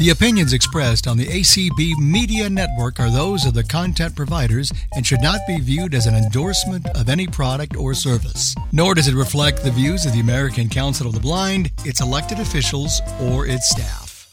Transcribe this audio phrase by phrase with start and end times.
[0.00, 5.06] The opinions expressed on the ACB Media Network are those of the content providers and
[5.06, 8.54] should not be viewed as an endorsement of any product or service.
[8.72, 12.40] Nor does it reflect the views of the American Council of the Blind, its elected
[12.40, 14.26] officials, or its staff.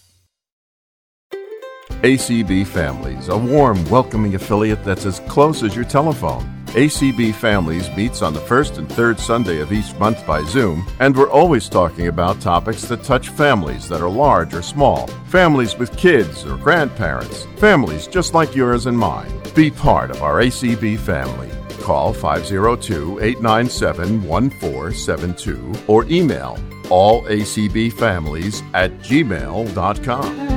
[2.02, 6.57] ACB Families, a warm, welcoming affiliate that's as close as your telephone.
[6.78, 11.18] ACB Families meets on the first and third Sunday of each month by Zoom, and
[11.18, 15.98] we're always talking about topics that touch families that are large or small, families with
[15.98, 19.32] kids or grandparents, families just like yours and mine.
[19.56, 21.50] Be part of our ACB family.
[21.82, 30.57] Call 502 897 1472 or email allacbfamilies at gmail.com.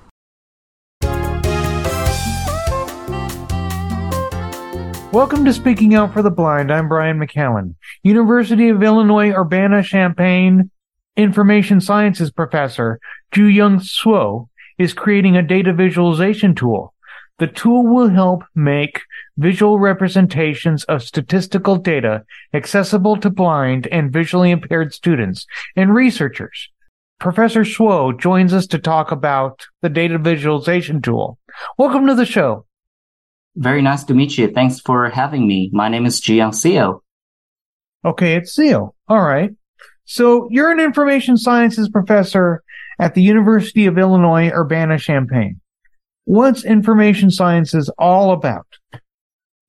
[5.11, 6.71] Welcome to Speaking Out for the Blind.
[6.71, 10.71] I'm Brian McCallan, University of Illinois Urbana-Champaign
[11.17, 12.97] Information Sciences professor
[13.35, 16.93] JooYoung Seo is creating a data visualization tool.
[17.39, 19.01] The tool will help make
[19.35, 26.69] visual representations of statistical data accessible to blind and visually impaired students and researchers.
[27.19, 31.37] Professor Seo joins us to talk about the data visualization tool.
[31.77, 32.65] Welcome to the show.
[33.55, 34.49] Very nice to meet you.
[34.49, 35.69] Thanks for having me.
[35.73, 37.01] My name is JooYoung Seo.
[38.03, 38.91] Okay, it's Seo.
[39.07, 39.51] All right.
[40.05, 42.63] So you're an information sciences professor
[42.99, 45.59] at the University of Illinois Urbana-Champaign.
[46.25, 48.67] What's information sciences all about?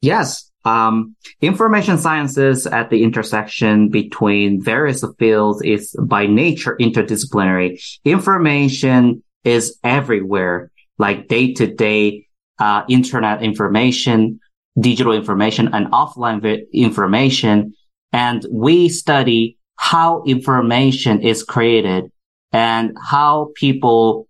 [0.00, 0.50] Yes.
[0.64, 7.82] Um, information sciences at the intersection between various fields is by nature interdisciplinary.
[8.04, 12.26] Information is everywhere, like day to day
[12.62, 14.38] uh, internet information,
[14.78, 17.74] digital information, and offline vi- information.
[18.12, 22.04] And we study how information is created
[22.52, 24.28] and how people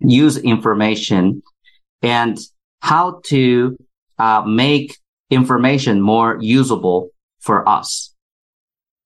[0.00, 1.42] use information
[2.02, 2.38] and
[2.80, 3.76] how to
[4.18, 4.98] uh, make
[5.30, 7.08] information more usable
[7.40, 8.13] for us.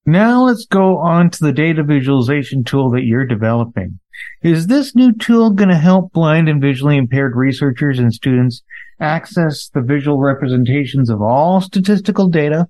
[0.09, 4.01] Now let's go on to the data visualization tool that you're developing.
[4.43, 8.63] Is this new tool going to help blind and visually impaired researchers and students
[9.01, 12.69] access the visual representations of all statistical data?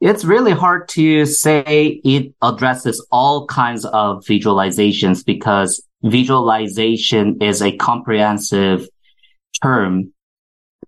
[0.00, 7.76] It's really hard to say it addresses all kinds of visualizations because visualization is a
[7.76, 8.88] comprehensive
[9.62, 10.12] term,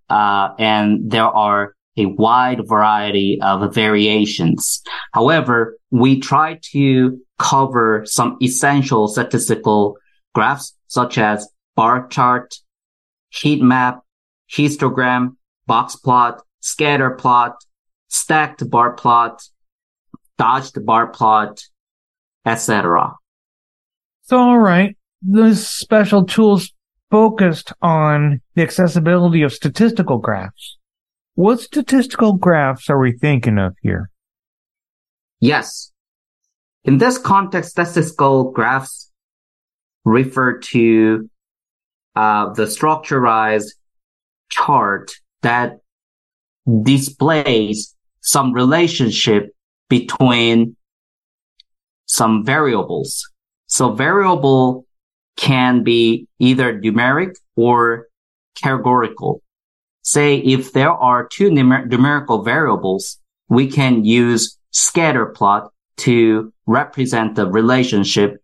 [0.08, 4.82] uh, and there are a wide variety of variations.
[5.12, 9.96] However, we try to cover some essential statistical
[10.34, 12.54] graphs such as bar chart,
[13.30, 14.00] heat map,
[14.50, 15.36] histogram,
[15.66, 17.56] box plot, scatter plot,
[18.08, 19.42] stacked bar plot,
[20.38, 21.62] dodged bar plot,
[22.44, 23.14] etc.
[24.22, 26.72] So, all right, this special tools
[27.10, 30.78] focused on the accessibility of statistical graphs.
[31.34, 34.10] What statistical graphs are we thinking of here?
[35.40, 35.92] Yes.
[36.84, 39.10] In this context, statistical graphs
[40.04, 41.28] refer to
[42.16, 43.70] uh, the structurized
[44.50, 45.78] chart that
[46.82, 49.50] displays some relationship
[49.88, 50.76] between
[52.06, 53.30] some variables.
[53.66, 54.84] So variable
[55.36, 58.08] can be either numeric or
[58.56, 59.42] categorical.
[60.02, 63.18] Say if there are two numer- numerical variables,
[63.48, 68.42] we can use scatter plot to represent the relationship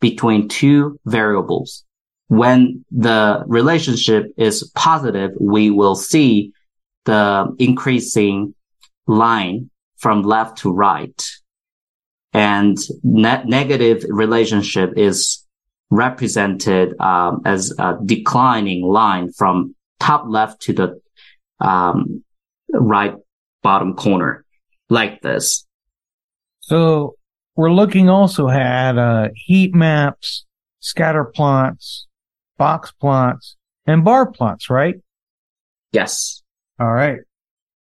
[0.00, 1.84] between two variables.
[2.28, 6.52] When the relationship is positive, we will see
[7.04, 8.54] the increasing
[9.06, 11.28] line from left to right.
[12.32, 15.44] And ne- negative relationship is
[15.90, 21.00] represented um, as a declining line from top left to the
[21.60, 22.24] um,
[22.72, 23.14] right
[23.62, 24.44] bottom corner,
[24.88, 25.66] like this.
[26.60, 27.14] So
[27.56, 30.46] we're looking also at uh, heat maps,
[30.80, 32.06] scatter plots,
[32.58, 33.56] box plots,
[33.86, 34.94] and bar plots, right?
[35.92, 36.42] Yes.
[36.78, 37.18] All right.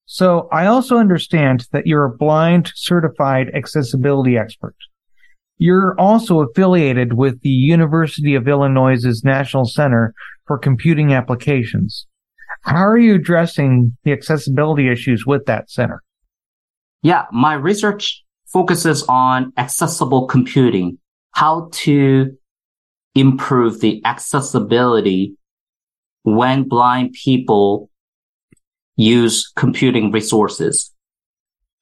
[0.06, 4.76] So I also understand that you're a blind certified accessibility expert.
[5.60, 10.14] You're also affiliated with the University of Illinois' National Center
[10.48, 12.08] for Computing Applications.
[12.62, 16.04] How are you addressing the accessibility issues with that center?
[17.02, 20.98] Yeah, my research focuses on accessible computing,
[21.32, 22.36] how to
[23.16, 25.36] improve the accessibility
[26.24, 27.90] when blind people
[28.96, 30.94] use computing resources.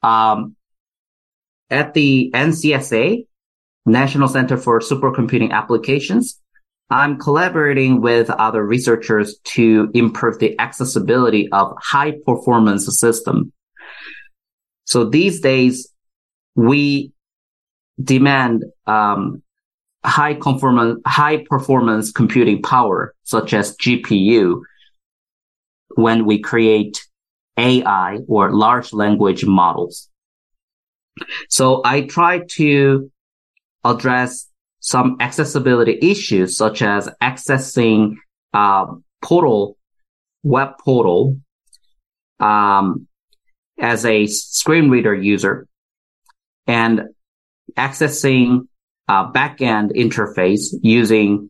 [0.03, 0.55] Um,
[1.69, 3.25] at the NCSA,
[3.85, 6.39] National Center for Supercomputing Applications,
[6.89, 13.51] I'm collaborating with other researchers to improve the accessibility of high performance system.
[14.85, 15.91] So these days,
[16.55, 17.11] we
[18.01, 19.43] demand um,
[20.05, 24.61] high performance high performance computing power, such as GPU,
[25.95, 27.05] when we create
[27.57, 30.09] AI or large language models.
[31.49, 33.11] So I try to
[33.83, 34.47] address
[34.79, 38.15] some accessibility issues such as accessing
[38.53, 38.85] uh,
[39.21, 39.77] portal,
[40.43, 41.37] web portal,
[42.39, 43.07] um,
[43.79, 45.67] as a screen reader user
[46.65, 47.01] and
[47.75, 48.67] accessing
[49.07, 51.49] uh, backend interface using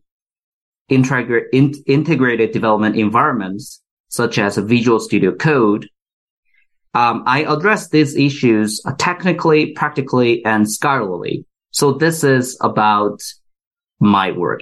[0.91, 5.89] integra- in- integrated development environments such as Visual Studio Code.
[6.93, 11.45] Um, I address these issues technically, practically, and scholarly.
[11.77, 13.19] So this is about
[13.99, 14.61] my work.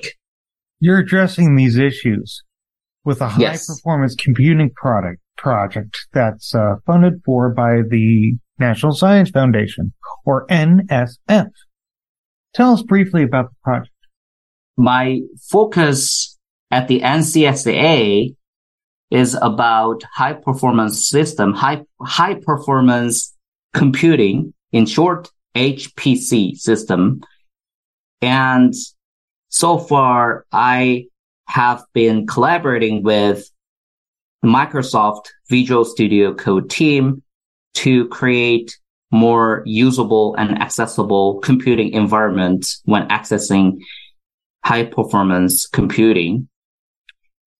[0.82, 2.44] You're addressing these issues
[3.06, 3.68] with a high Yes.
[3.68, 9.94] performance computing product project that's uh, funded for by the National Science Foundation
[10.26, 11.52] or NSF.
[12.54, 13.92] Tell us briefly about the project.
[14.76, 16.38] my focus
[16.72, 18.36] at the NCSA
[19.10, 23.34] is about high performance system, high, high performance
[23.74, 27.22] computing, in short, HPC system.
[28.22, 28.74] And
[29.50, 31.06] so far, I
[31.48, 33.50] have been collaborating with
[34.44, 37.24] Microsoft Visual Studio Code team
[37.76, 38.78] to create
[39.12, 43.80] more usable and accessible computing environment when accessing
[44.64, 46.50] high performance computing.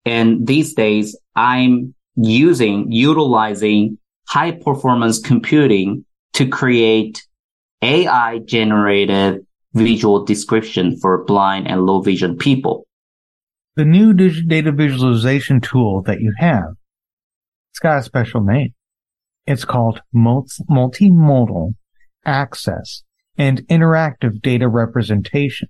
[0.04, 3.98] And these days I'm using, utilizing
[4.28, 6.04] high performance computing
[6.34, 7.26] to create
[7.82, 12.86] AI generated visual description for blind and low vision people.
[13.76, 16.74] The new data visualization tool that you have,
[17.70, 18.72] it's got a special name.
[19.46, 21.74] It's called multimodal
[22.24, 23.02] access
[23.36, 25.68] and interactive data representation.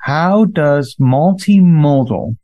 [0.00, 2.36] How does multimodal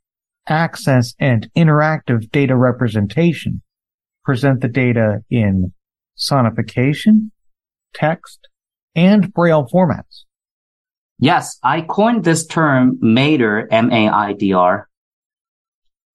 [0.47, 3.63] access and interactive data representation
[4.25, 5.73] present the data in
[6.17, 7.31] sonification,
[7.93, 8.49] text,
[8.95, 10.25] and braille formats?
[11.19, 14.89] Yes, I coined this term MAIDR, M-A-I-D-R,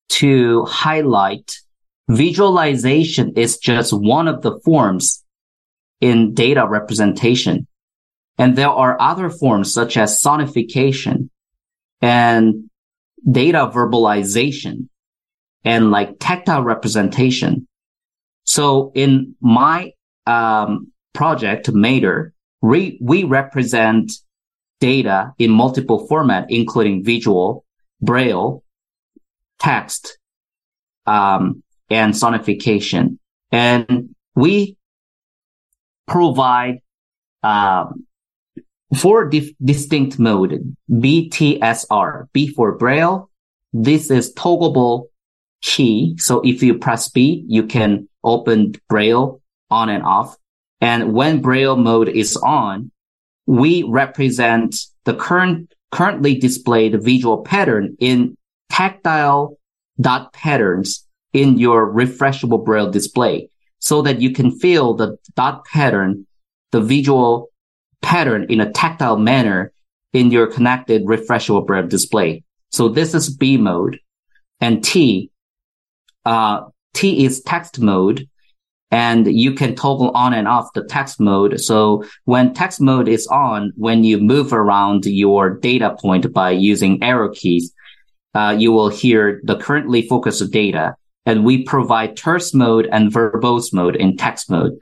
[0.10, 1.57] to highlight
[2.10, 5.24] visualization is just one of the forms
[6.01, 7.68] in data representation.
[8.38, 11.30] And there are other forms such as sonification
[12.01, 12.69] and
[13.30, 14.89] data verbalization
[15.63, 17.68] and like tactile representation.
[18.44, 19.94] So in my
[20.27, 22.31] um, project, MAIDR,
[22.65, 24.12] we, we represent
[24.79, 27.63] data in multiple format, including visual,
[28.01, 28.63] braille,
[29.59, 30.17] text,
[31.05, 33.19] um, and sonification.
[33.51, 34.77] And we
[36.07, 36.79] provide
[37.43, 38.07] um,
[38.95, 43.29] four dif- distinct mode, BTSR, B for braille.
[43.74, 45.05] This is toggleable
[45.62, 46.15] key.
[46.17, 50.36] So if you press B, you can open braille on and off.
[50.82, 52.91] And when braille mode is on,
[53.46, 58.38] we represent the current, currently displayed visual pattern in
[58.70, 59.58] tactile
[60.00, 66.25] dot patterns in your refreshable braille display so that you can feel the dot pattern,
[66.72, 67.50] the visual
[68.01, 69.72] pattern in a tactile manner
[70.13, 72.44] in your connected refreshable braille display.
[72.72, 74.00] So this is B mode
[74.60, 75.29] and T,
[76.25, 76.62] uh,
[76.94, 78.27] T is text mode
[78.95, 81.59] and you can toggle on and off the text mode.
[81.59, 87.03] So when text mode is on, when you move around your data point by using
[87.03, 87.73] arrow keys,
[88.35, 90.95] uh, you will hear the currently focused data.
[91.25, 94.79] And we provide terse mode and verbose mode in text mode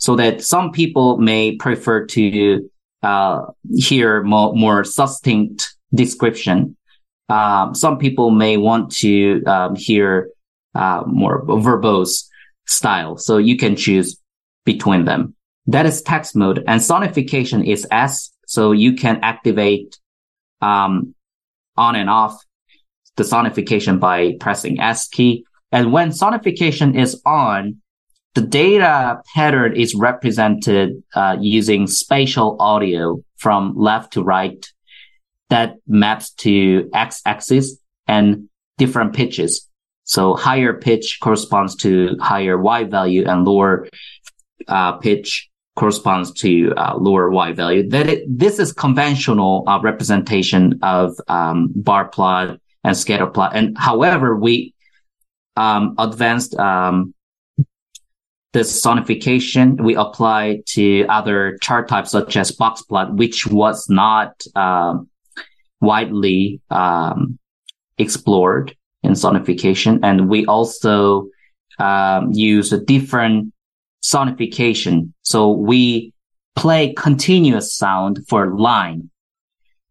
[0.00, 2.68] so that some people may prefer to
[3.04, 3.42] uh,
[3.76, 6.76] hear more, more succinct description.
[7.28, 10.30] Um, some people may want to um, hear
[10.74, 12.24] uh, more verbose
[12.66, 13.16] style.
[13.16, 14.20] So you can choose
[14.64, 15.34] between them.
[15.66, 18.30] That is text mode and sonification is S.
[18.46, 19.98] So you can activate,
[20.60, 21.14] um,
[21.76, 22.38] on and off
[23.16, 25.44] the sonification by pressing S key.
[25.72, 27.80] And when sonification is on,
[28.34, 34.66] the data pattern is represented uh, using spatial audio from left to right
[35.50, 37.78] that maps to x-axis
[38.08, 39.68] and different pitches.
[40.04, 43.88] So higher pitch corresponds to higher Y value and lower
[44.68, 47.88] uh, pitch corresponds to uh, lower Y value.
[47.88, 53.52] That it, this is conventional uh, representation of um, bar plot and scatter plot.
[53.54, 54.74] And however, we
[55.56, 57.14] um, advanced um,
[58.52, 64.40] this sonification we apply to other chart types such as box plot, which was not
[64.54, 65.08] um,
[65.80, 67.38] widely um,
[67.98, 70.00] explored in sonification.
[70.02, 71.28] And we also
[71.78, 73.52] um, use a different
[74.02, 75.12] sonification.
[75.22, 76.12] So we
[76.56, 79.10] play continuous sound for line.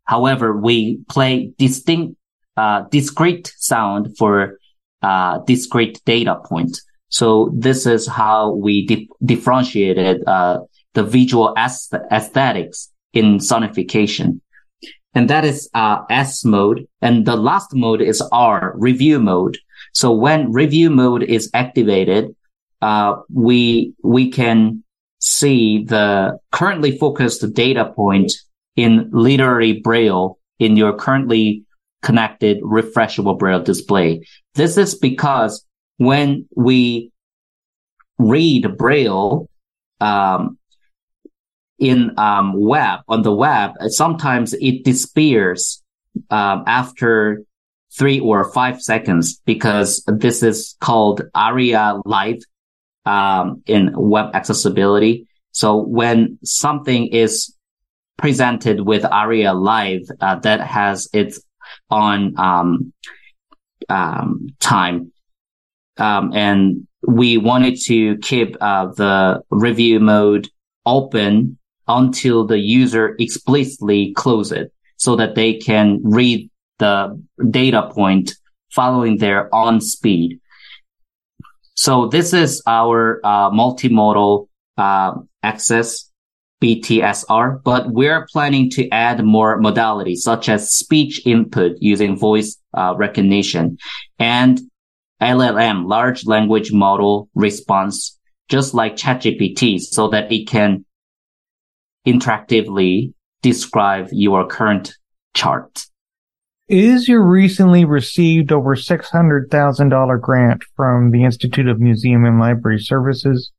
[0.05, 2.17] However, we play distinct,
[2.58, 4.58] uh, discrete sound for
[5.01, 6.79] uh, discrete data point.
[7.10, 10.60] So this is how we di- differentiated uh,
[10.93, 14.41] the visual aesthetics in sonification.
[15.15, 16.88] And that is uh, S mode.
[17.01, 19.58] And the last mode is R, review mode.
[19.93, 22.36] So when review mode is activated,
[22.82, 24.84] uh, we we can
[25.20, 28.34] see the currently focused data point
[28.75, 31.63] in literary braille in your currently
[32.01, 34.25] connected refreshable braille display.
[34.55, 35.65] This is because
[35.98, 37.12] when we
[38.17, 39.48] read braille
[40.01, 40.58] um,
[41.84, 45.84] in um, web on the web, sometimes it disappears
[46.30, 47.44] um, after
[47.92, 52.40] three or five seconds because this is called ARIA Live
[53.06, 55.28] um, in web accessibility.
[55.52, 57.54] So when something is
[58.18, 61.42] presented with ARIA Live uh, that has its
[61.90, 62.94] on um,
[63.90, 65.12] um, time,
[65.98, 70.48] um, and we wanted to keep uh, the review mode
[70.86, 76.50] open until the user explicitly close it so that they can read
[76.80, 78.34] the data point
[78.72, 80.40] following their on speed.
[81.75, 84.48] So this is our uh, multimodal
[84.78, 86.10] uh, access
[86.62, 92.94] BTSR, but we're planning to add more modalities such as speech input using voice uh,
[92.96, 93.78] recognition
[94.18, 94.62] and
[95.22, 98.18] LLM, large language model response,
[98.50, 100.86] just like ChatGPT, so that it can
[102.06, 104.96] interactively describe your current
[105.34, 105.86] chart.
[106.70, 113.52] Is your recently received over $600,000 grant from the Institute of Museum and Library Services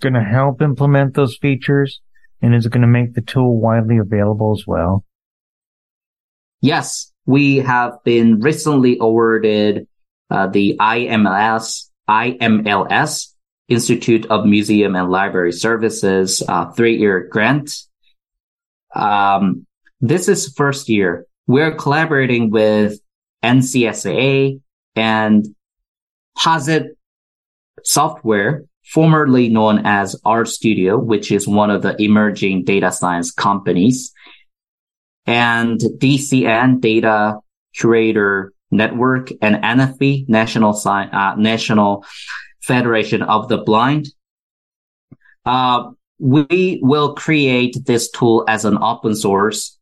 [0.00, 2.00] going to help implement those features?
[2.42, 5.04] And is it going to make the tool widely available as well?
[6.60, 9.86] Yes, we have been recently awarded
[10.30, 13.34] uh, the IMLS, IMLS,
[13.68, 17.72] Institute of Museum and Library Services, uh, three-year grant.
[18.94, 19.66] Um,
[20.00, 23.00] this is first year we're collaborating with
[23.42, 24.60] NCSA
[24.94, 25.46] and
[26.38, 26.96] Posit
[27.82, 34.12] Software, formerly known as RStudio, which is one of the emerging data science companies,
[35.26, 37.38] and DCN Data
[37.76, 42.04] Curation Network and NFB, National Sci- uh, National
[42.62, 44.06] Federation of the Blind.
[45.44, 49.78] Uh, we will create this tool as an open source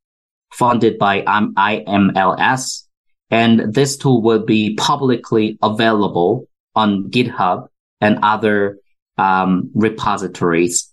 [0.53, 2.85] funded by IMLS.
[3.31, 7.69] And this tool will be publicly available on GitHub
[8.01, 8.79] and other
[9.19, 10.93] um, repositories.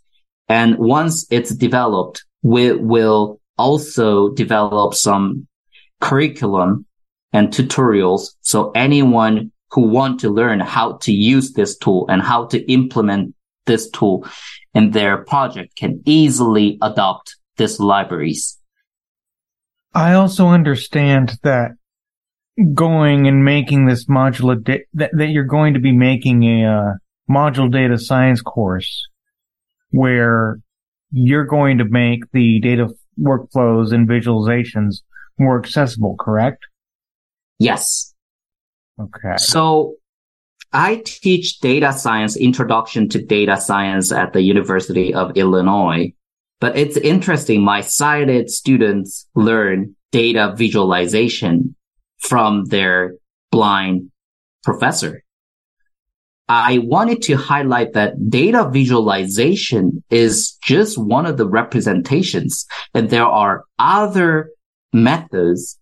[0.49, 5.47] And once it's developed, we will also develop some
[6.01, 6.85] curriculum
[7.31, 8.33] and tutorials.
[8.41, 13.34] So anyone who want to learn how to use this tool and how to implement
[13.65, 14.27] this tool
[14.74, 18.57] in their project can easily adopt these libraries.
[19.93, 21.72] I also understand that
[22.74, 26.93] going and making this modular da- that, that you're going to be making a uh,
[27.29, 29.07] module data science course
[29.91, 30.60] where
[31.12, 35.01] you're going to make the data workflows and visualizations
[35.38, 36.65] more accessible, correct?
[37.60, 38.13] Yes.
[39.00, 39.38] Okay.
[39.38, 39.95] So
[40.75, 46.13] I teach data science introduction to data science at the University of Illinois.
[46.60, 47.63] But it's interesting.
[47.63, 51.77] My sighted students learn data visualization
[52.20, 53.15] from their
[53.51, 54.12] blind
[54.65, 55.24] professor.
[56.50, 63.25] I wanted to highlight that data visualization is just one of the representations and there
[63.25, 64.50] are other
[64.91, 65.79] methods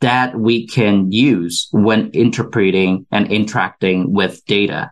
[0.00, 4.90] that we can use when interpreting and interacting with data.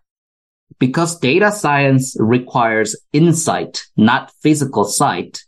[0.79, 5.43] Because data science requires insight, not physical sight,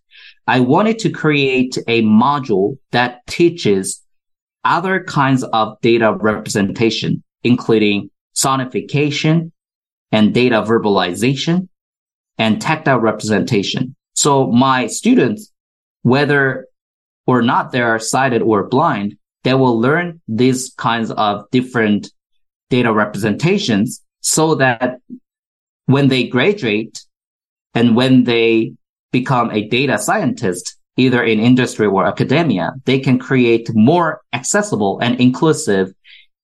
[0.47, 4.03] I wanted to create a module that teaches
[4.65, 9.53] other kinds of data representation, including sonification
[10.11, 11.69] and data verbalization
[12.38, 13.95] and tactile representation.
[14.15, 15.53] So my students,
[16.03, 16.67] whether
[17.27, 22.11] or not they are sighted or blind, they will learn these kinds of different
[22.71, 24.99] data representations so that
[25.87, 27.02] when they graduate
[27.75, 28.73] and when they
[29.12, 35.21] become a data scientist, either in industry or academia, they can create more accessible and
[35.21, 35.92] inclusive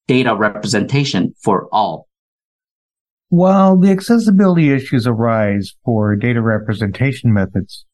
[0.06, 2.06] data representation for all.
[3.28, 7.84] While the accessibility issues arise for data representation methods,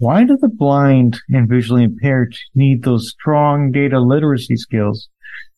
[0.00, 5.10] why do the blind and visually impaired need those strong data literacy skills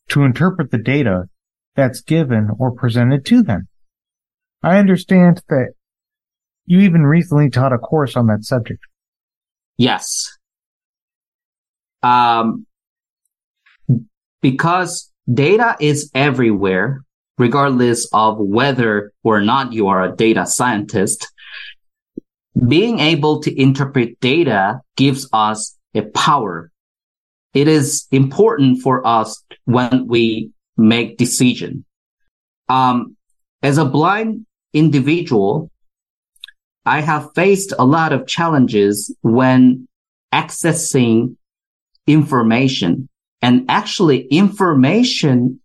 [0.09, 1.23] to interpret the data
[1.75, 3.69] that's given or presented to them?
[4.61, 5.69] I understand that
[6.65, 8.81] you even recently taught a course on that subject.
[9.77, 10.29] Yes.
[12.01, 12.65] Um,
[14.41, 17.01] because data is everywhere,
[17.37, 21.31] regardless of whether or not you are a data scientist.
[22.55, 26.71] Being able to interpret data gives us a power.
[27.53, 31.85] It is important for us when we make decision.
[32.69, 33.15] Um,
[33.61, 35.71] as a blind individual,
[36.85, 39.87] I have faced a lot of challenges when
[40.33, 41.35] accessing
[42.07, 43.09] information
[43.41, 45.59] and actually information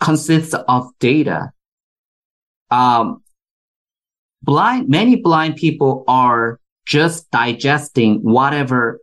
[0.00, 1.52] consists of data.
[2.70, 3.22] Um,
[4.42, 9.00] blind, many blind people are just digesting whatever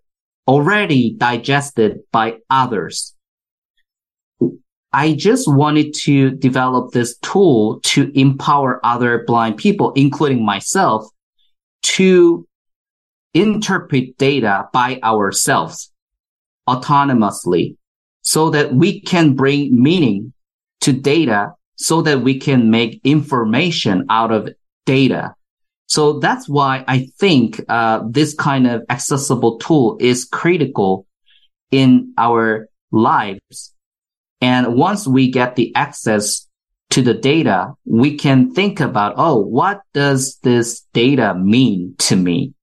[0.47, 3.15] already digested by others.
[4.93, 11.05] I just wanted to develop this tool to empower other blind people, including myself,
[11.83, 12.48] to
[13.33, 15.91] interpret data by ourselves
[16.69, 17.75] autonomously
[18.21, 20.33] so that we can bring meaning
[20.81, 24.50] to data so that we can make information out of
[24.85, 25.35] data.
[25.87, 31.05] So that's why I think uh, this kind of accessible tool is critical
[31.71, 33.74] in our lives.
[34.41, 36.48] And once we get the access
[36.91, 42.53] to the data, we can think about, oh, what does this data mean to me?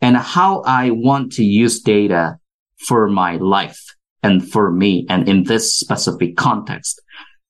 [0.00, 2.38] And how I want to use data
[2.78, 3.80] for my life
[4.22, 7.00] and for me and in this specific context.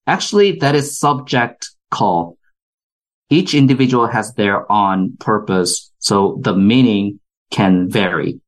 [0.06, 2.36] Actually, that is subject call.
[3.30, 7.20] Each individual has their own purpose, so the meaning
[7.52, 8.40] can vary.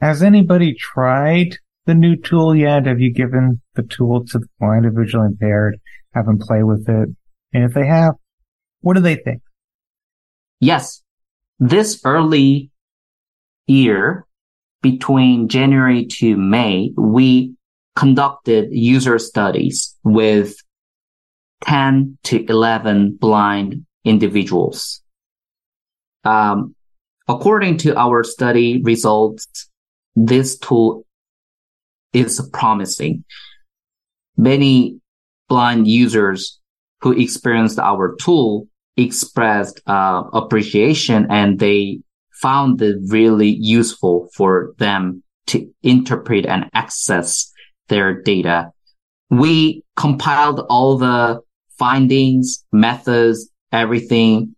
[0.00, 2.86] Has anybody tried the new tool yet?
[2.86, 5.78] Have you given the tool to the blind or visually impaired?
[6.12, 7.08] Have them play with it?
[7.52, 8.14] And if they have,
[8.80, 9.42] what do they think?
[10.60, 11.02] Yes.
[11.60, 12.70] This early
[13.66, 14.26] year,
[14.82, 17.54] between January to May, we
[17.94, 20.56] conducted user studies with
[21.64, 25.02] 10 to 11 blind individuals.
[26.24, 26.74] Um,
[27.28, 29.68] according to our study results,
[30.14, 31.04] this tool
[32.12, 33.24] is promising.
[34.36, 35.00] Many
[35.48, 36.58] blind users
[37.00, 42.00] who experienced our tool expressed uh, appreciation and they
[42.32, 47.52] found it really useful for them to interpret and access
[47.88, 48.70] their data.
[49.30, 51.40] We compiled all the
[51.78, 54.54] findings, methods, everything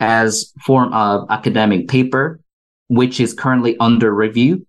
[0.00, 2.40] as form of academic paper,
[2.88, 4.66] which is currently under review.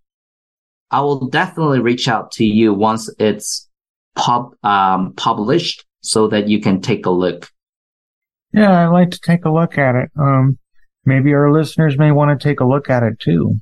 [0.90, 3.68] I will definitely reach out to you once it's
[4.16, 7.50] pub, um, published so that you can take a look.
[8.54, 10.10] Yeah, I'd like to take a look at it.
[10.18, 10.58] Um,
[11.06, 13.60] maybe our listeners may want to take a look at it too.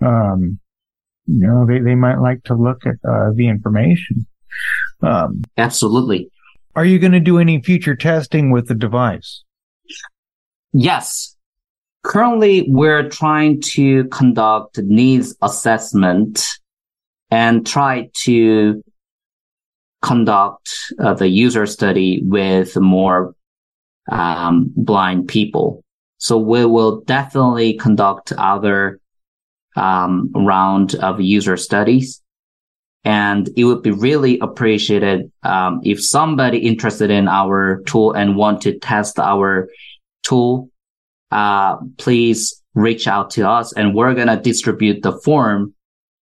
[0.00, 0.60] Um,
[1.26, 4.26] you know, they, they might like to look at uh, the information.
[5.02, 6.30] Um, Absolutely.
[6.78, 9.42] Are you going to do any future testing with the device?
[10.72, 11.34] Yes.
[12.04, 16.40] Currently, we're trying to conduct needs assessment
[17.32, 18.80] and try to
[20.02, 23.34] conduct uh, the user study with more
[24.08, 25.82] um, blind people.
[26.18, 29.00] So we will definitely conduct other
[29.74, 32.22] um, round of user studies.
[33.08, 38.60] And it would be really appreciated um, if somebody interested in our tool and want
[38.62, 39.70] to test our
[40.22, 40.68] tool,
[41.30, 45.72] uh, please reach out to us and we're going to distribute the form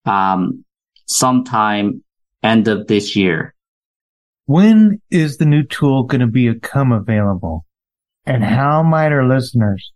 [0.07, 0.65] um,
[1.05, 2.03] sometime
[2.43, 3.55] end of this year.
[4.47, 7.67] When is the new tool going to become available?
[8.25, 9.93] And how might our listeners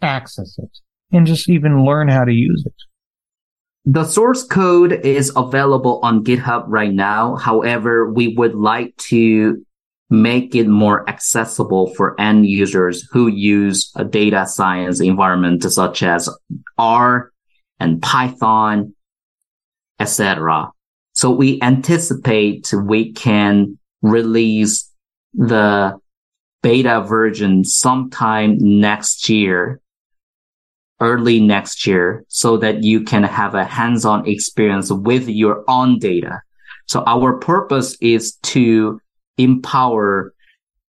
[0.00, 0.78] access it
[1.10, 2.89] and just even learn how to use it?
[3.86, 7.36] The source code is available on GitHub right now.
[7.36, 9.64] However, we would like to
[10.10, 16.28] make it more accessible for end users who use a data science environment such as
[16.76, 17.30] R
[17.78, 18.94] and Python,
[19.98, 20.70] etc.
[21.12, 24.90] So we anticipate we can release
[25.32, 25.98] the
[26.62, 29.79] beta version sometime next year,
[31.00, 36.42] early next year, so that you can have a hands-on experience with your own data.
[36.86, 39.00] So our purpose is to
[39.38, 40.34] empower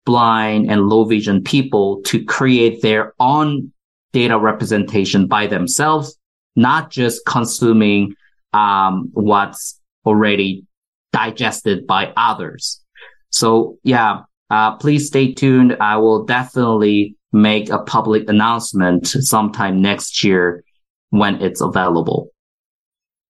[0.06, 3.72] blind and low vision people to create their own
[4.12, 6.18] data representation by themselves,
[6.56, 8.16] not just consuming
[8.54, 10.66] um, what's already
[11.14, 12.82] digested by others.
[13.30, 15.78] So yeah, uh, please stay tuned.
[15.80, 20.64] I will definitely make a public announcement sometime next year
[21.10, 22.30] when it's available.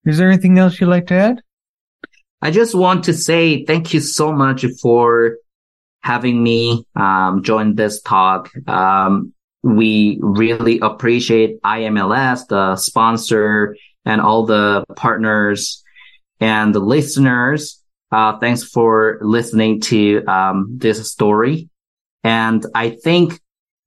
[0.04, 1.42] Is there anything else you'd like to add?
[2.42, 5.36] I just want to say thank you so much for
[6.02, 8.50] having me um, join this talk.
[8.66, 15.84] Um, we really appreciate IMLS, the sponsor, and all the partners
[16.40, 17.82] and the listeners.
[18.10, 21.68] Uh, thanks for listening to um, this story.
[22.24, 23.38] And I think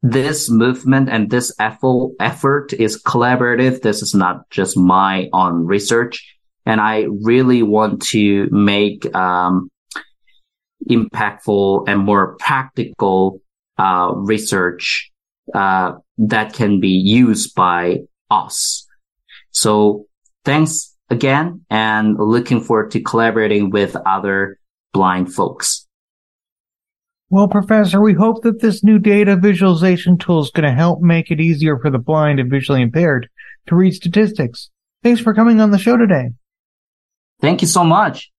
[0.03, 3.81] this movement and this effort, is collaborative.
[3.81, 6.33] This is not just my own research
[6.65, 9.69] and I really want to make um,
[10.89, 13.41] impactful and more practical
[13.77, 15.11] uh, research
[15.53, 18.87] uh, that can be used by us.
[19.51, 20.05] So
[20.45, 24.57] thanks again, and looking forward to collaborating with other
[24.93, 25.87] blind folks.
[27.33, 31.31] Well, Professor, we hope that this new data visualization tool is going to help make
[31.31, 33.27] it easier for the blind and visually impaired
[33.65, 34.69] to read statistics.
[35.01, 36.29] Thanks for coming on the show today.
[37.41, 38.29] Thank you so much.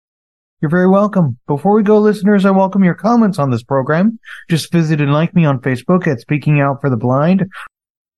[0.62, 1.40] You're very welcome.
[1.48, 4.20] Before we go, listeners, I welcome your comments on this program.
[4.48, 7.46] Just visit and like me on Facebook at Speaking Out for the Blind,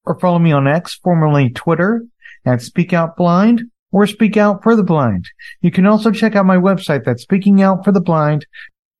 [0.04, 2.04] or follow me on X, formerly Twitter,
[2.44, 3.62] at Speak Out Blind,
[3.92, 5.24] or Speak Out for the Blind.
[5.62, 7.24] You can also check out my website, that's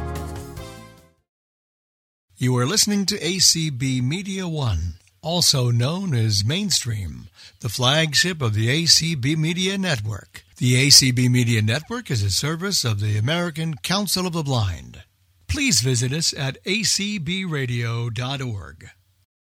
[2.36, 7.28] You are listening to ACB Media One, also known as Mainstream,
[7.60, 10.42] the flagship of the ACB Media Network.
[10.56, 15.04] The ACB Media Network is a service of the American Council of the Blind.
[15.50, 18.90] Please visit us at acbradio.org.